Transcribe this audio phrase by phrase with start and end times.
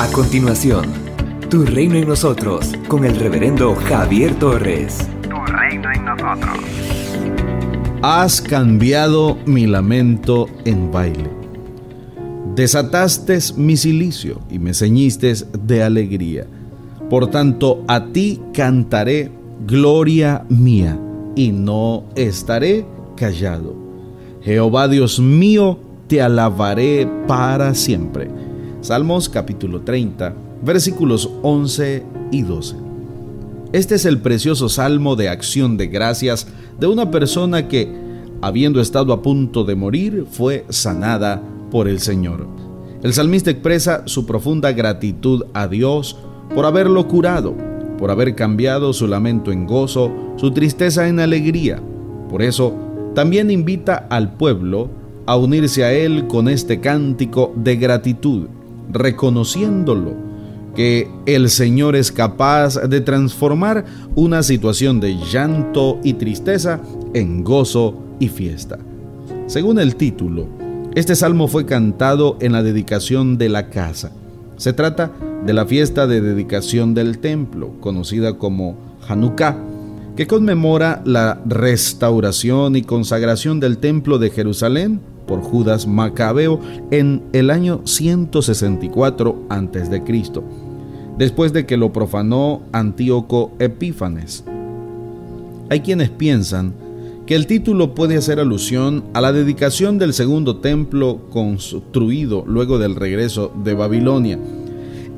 [0.00, 0.84] A continuación,
[1.50, 5.08] Tu Reino en Nosotros, con el reverendo Javier Torres.
[5.22, 6.56] Tu Reino en Nosotros.
[8.02, 11.28] Has cambiado mi lamento en baile.
[12.54, 15.34] Desataste mi silicio y me ceñiste
[15.64, 16.46] de alegría.
[17.10, 19.32] Por tanto, a ti cantaré
[19.66, 20.96] gloria mía
[21.34, 22.86] y no estaré
[23.16, 23.74] callado.
[24.42, 28.47] Jehová Dios mío, te alabaré para siempre.
[28.80, 32.76] Salmos capítulo 30, versículos 11 y 12.
[33.72, 36.46] Este es el precioso salmo de acción de gracias
[36.78, 37.92] de una persona que,
[38.40, 42.46] habiendo estado a punto de morir, fue sanada por el Señor.
[43.02, 46.16] El salmista expresa su profunda gratitud a Dios
[46.54, 47.56] por haberlo curado,
[47.98, 51.82] por haber cambiado su lamento en gozo, su tristeza en alegría.
[52.30, 52.74] Por eso,
[53.16, 54.88] también invita al pueblo
[55.26, 58.46] a unirse a él con este cántico de gratitud
[58.90, 60.14] reconociéndolo,
[60.74, 66.80] que el Señor es capaz de transformar una situación de llanto y tristeza
[67.14, 68.78] en gozo y fiesta.
[69.46, 70.46] Según el título,
[70.94, 74.12] este salmo fue cantado en la dedicación de la casa.
[74.56, 75.10] Se trata
[75.44, 78.76] de la fiesta de dedicación del templo, conocida como
[79.08, 79.56] Hanukkah,
[80.16, 86.58] que conmemora la restauración y consagración del templo de Jerusalén por Judas Macabeo
[86.90, 90.02] en el año 164 a.C.,
[91.16, 94.42] después de que lo profanó Antíoco Epífanes.
[95.70, 96.74] Hay quienes piensan
[97.26, 102.96] que el título puede hacer alusión a la dedicación del segundo templo construido luego del
[102.96, 104.38] regreso de Babilonia.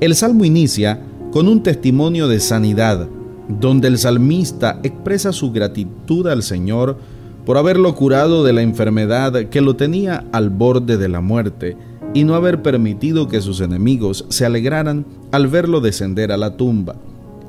[0.01, 1.01] El salmo inicia
[1.31, 3.09] con un testimonio de sanidad,
[3.49, 6.97] donde el salmista expresa su gratitud al Señor
[7.45, 11.77] por haberlo curado de la enfermedad que lo tenía al borde de la muerte
[12.15, 16.97] y no haber permitido que sus enemigos se alegraran al verlo descender a la tumba.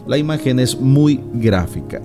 [0.07, 2.01] La imagen es muy gráfica.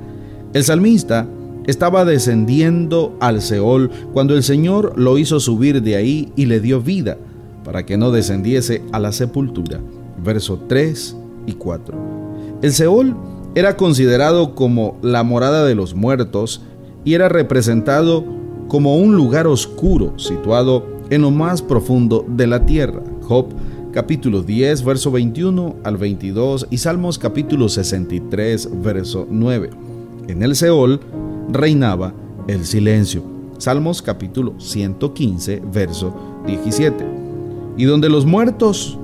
[0.53, 1.27] El salmista
[1.67, 6.80] estaba descendiendo al Seol cuando el Señor lo hizo subir de ahí y le dio
[6.80, 7.19] vida
[7.64, 9.80] para que no descendiese a la sepultura.
[10.23, 11.98] Verso 3 y 4.
[12.63, 13.17] El Seol
[13.55, 16.63] era considerado como la morada de los muertos
[17.06, 18.24] y era representado
[18.68, 23.00] como un lugar oscuro situado en lo más profundo de la tierra.
[23.22, 23.46] Job
[23.92, 29.70] capítulo 10, verso 21 al 22 y Salmos capítulo 63, verso 9.
[30.27, 31.00] En el Seol
[31.48, 32.12] reinaba
[32.48, 33.22] el silencio.
[33.58, 36.12] Salmos capítulo 115, verso
[36.45, 37.06] 17.
[37.77, 38.98] Y donde los muertos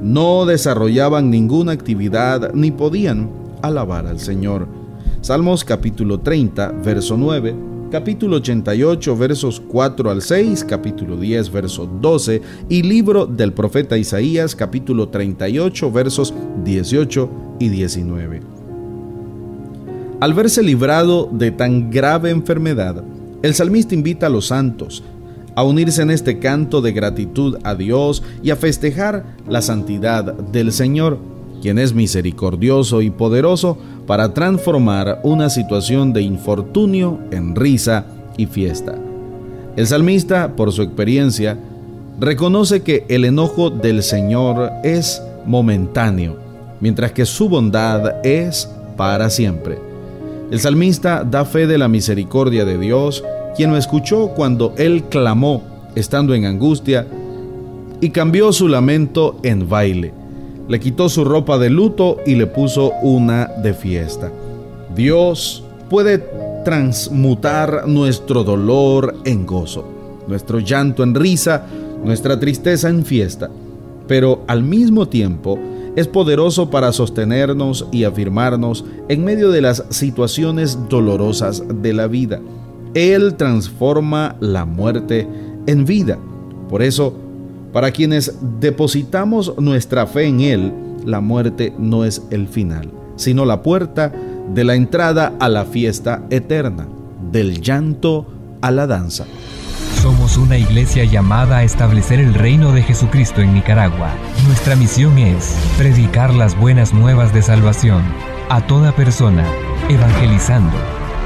[0.00, 3.28] no desarrollaban ninguna actividad ni podían
[3.60, 4.79] alabar al Señor.
[5.22, 7.54] Salmos capítulo 30, verso 9,
[7.90, 14.56] capítulo 88, versos 4 al 6, capítulo 10, verso 12 y libro del profeta Isaías,
[14.56, 16.32] capítulo 38, versos
[16.64, 18.40] 18 y 19.
[20.20, 23.04] Al verse librado de tan grave enfermedad,
[23.42, 25.02] el salmista invita a los santos
[25.54, 30.72] a unirse en este canto de gratitud a Dios y a festejar la santidad del
[30.72, 31.18] Señor
[31.60, 33.78] quien es misericordioso y poderoso
[34.10, 38.06] para transformar una situación de infortunio en risa
[38.36, 38.96] y fiesta.
[39.76, 41.56] El salmista, por su experiencia,
[42.18, 46.36] reconoce que el enojo del Señor es momentáneo,
[46.80, 49.78] mientras que su bondad es para siempre.
[50.50, 53.22] El salmista da fe de la misericordia de Dios,
[53.56, 55.62] quien lo escuchó cuando él clamó,
[55.94, 57.06] estando en angustia,
[58.00, 60.19] y cambió su lamento en baile
[60.70, 64.30] le quitó su ropa de luto y le puso una de fiesta.
[64.94, 66.24] Dios puede
[66.64, 69.84] transmutar nuestro dolor en gozo,
[70.28, 71.66] nuestro llanto en risa,
[72.04, 73.50] nuestra tristeza en fiesta,
[74.06, 75.58] pero al mismo tiempo
[75.96, 82.40] es poderoso para sostenernos y afirmarnos en medio de las situaciones dolorosas de la vida.
[82.94, 85.26] Él transforma la muerte
[85.66, 86.16] en vida.
[86.68, 87.12] Por eso,
[87.72, 90.72] para quienes depositamos nuestra fe en Él,
[91.04, 94.12] la muerte no es el final, sino la puerta
[94.52, 96.88] de la entrada a la fiesta eterna,
[97.30, 98.26] del llanto
[98.60, 99.26] a la danza.
[100.02, 104.14] Somos una iglesia llamada a establecer el reino de Jesucristo en Nicaragua.
[104.46, 108.02] Nuestra misión es predicar las buenas nuevas de salvación
[108.48, 109.44] a toda persona,
[109.88, 110.76] evangelizando,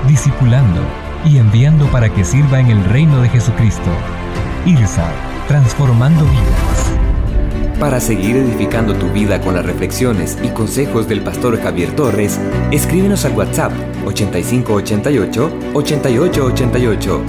[0.09, 0.81] discipulando
[1.25, 3.91] y enviando para que sirva en el reino de Jesucristo.
[4.67, 6.93] IRSA transformando vidas.
[7.79, 12.39] Para seguir edificando tu vida con las reflexiones y consejos del pastor Javier Torres,
[12.71, 13.73] escríbenos al WhatsApp
[14.07, 17.23] 8588 8888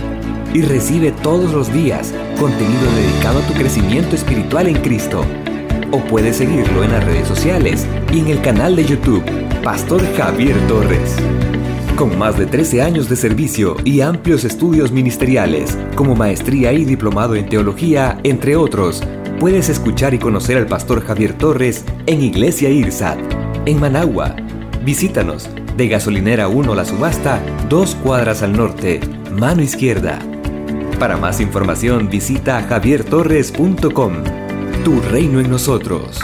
[0.54, 5.26] y recibe todos los días contenido dedicado a tu crecimiento espiritual en Cristo.
[5.92, 9.24] o puedes seguirlo en las redes sociales y en el canal de YouTube
[9.64, 11.16] Pastor Javier Torres.
[11.96, 17.36] Con más de 13 años de servicio y amplios estudios ministeriales, como maestría y diplomado
[17.36, 19.02] en teología, entre otros,
[19.40, 23.18] puedes escuchar y conocer al Pastor Javier Torres en Iglesia IRSAT,
[23.66, 24.36] en Managua.
[24.84, 29.00] Visítanos de Gasolinera 1 La Subasta, dos cuadras al norte,
[29.32, 30.20] mano izquierda.
[31.00, 34.14] Para más información visita javiertorres.com.
[34.84, 36.20] Tu reino en nosotros.